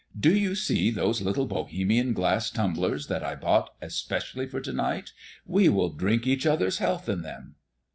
[0.19, 5.11] Do you see those little Bohemian glass tumblers that I bought especially for to night?
[5.45, 7.57] We will drink each other's health in them."